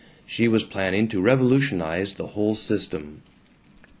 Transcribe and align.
She 0.25 0.47
was 0.47 0.63
planning 0.63 1.07
to 1.09 1.21
revolutionize 1.21 2.15
the 2.15 2.29
whole 2.29 2.55
system. 2.55 3.21